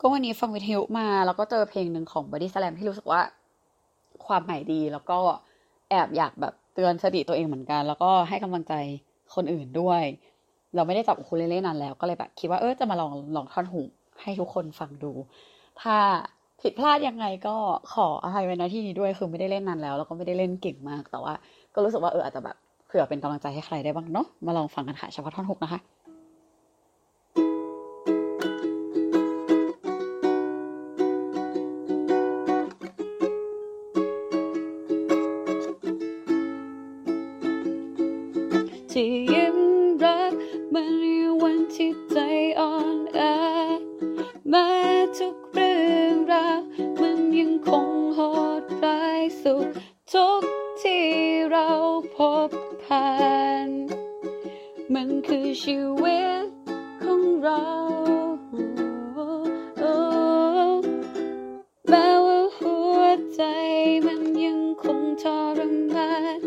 [0.00, 3.20] ก็วันนี้ฟังวิทยุมา แล้วก็เจอเพลงหนึ่งของบอดี้สแลมที่รู้สึกว่า
[4.26, 5.18] ความหมายดีแล้วก็
[5.90, 8.74] แอบอยากแบบเตือนสติตัวเองเหมือนกัน แล้วก็ให้กำลังใจ
[9.34, 10.02] คนอื่นด้วย
[10.74, 13.80] เราไม่ได้จับอุคูเลเล่นานแล้วก็เลยแบบคิดว่าเออจะมาลองลองท่อนหู
[14.22, 15.12] ให้ทุกคนฟังดู
[15.82, 15.96] ถ้า
[16.60, 17.56] ผิดพลาดยังไงก็
[17.92, 21.34] ขออภัยไว้นะที่นี้ด้วยคือไม่ได้เล่นนานแล้ว แล้วก็ไม่ได้เล่นเก่งมากแต่ว่า
[21.74, 22.56] ก็รู้สึกว่าเอออาจจะแบบ
[22.86, 25.80] เผื่อเป็นกำลังใจให้ใครได้บ้างเนาะมาลองฟังกันค่ะเฉพาะท่อน hook นะคะ
[38.94, 39.58] ที่ยิ้ม
[40.02, 40.32] รัก
[40.72, 41.04] มันใน
[41.42, 42.16] วันที่ใจ
[42.58, 43.20] อ่อนแอ
[44.48, 44.68] แม้
[45.18, 46.60] ทุกเรื่องราว
[47.00, 48.20] มันยังคงโห
[48.60, 49.66] ดร้ายสุด
[50.12, 50.42] ทุก
[50.82, 51.06] ที่
[51.50, 51.68] เรา
[52.16, 52.18] พ
[52.48, 52.50] บ
[52.84, 53.08] ผ่า
[53.66, 53.68] น
[54.94, 56.46] มันคือชีวิต
[57.02, 57.64] ของเรา
[61.88, 63.00] แม้ว่าหัว
[63.34, 63.42] ใจ
[64.06, 65.24] มันยังคงท
[65.58, 65.60] ร
[65.94, 66.40] มาน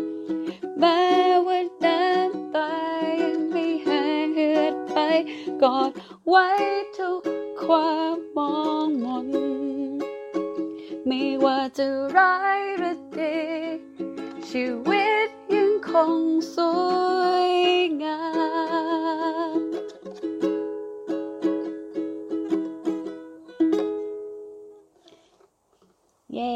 [0.80, 1.13] แม้
[5.62, 5.90] กอด
[6.28, 6.46] ไว้
[6.98, 7.22] ทุก
[7.62, 8.54] ความมอ
[8.86, 9.28] งมน
[11.06, 13.36] ไม่ว่าจะร้ายหรือดี
[14.48, 16.20] ชีวิตยังคง
[16.54, 16.56] ส
[17.18, 17.52] วย
[18.02, 18.20] งา
[19.58, 19.60] ม
[26.34, 26.54] เย้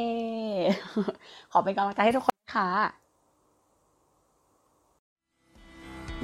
[1.52, 2.68] ขอเป็นกำลังใจให้ทุกคนค่ะ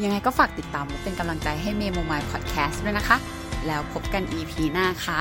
[0.03, 3.17] ยังไงก็ฝากติดตามและเป็นกำลังใจให้เมโมมายพอดแคสต์ด้วยนะคะ
[3.67, 5.21] แล้วพบกัน EP หน้าค่ะ